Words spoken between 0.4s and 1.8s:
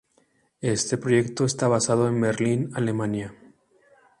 Este proyecto esta